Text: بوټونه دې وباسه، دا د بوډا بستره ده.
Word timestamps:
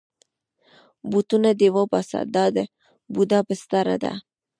بوټونه 1.09 1.49
دې 1.59 1.69
وباسه، 1.77 2.19
دا 2.35 2.45
د 2.55 2.57
بوډا 3.13 3.39
بستره 3.47 3.95
ده. 4.03 4.13